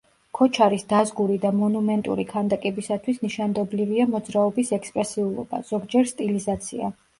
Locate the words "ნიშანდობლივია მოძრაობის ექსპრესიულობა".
3.27-5.63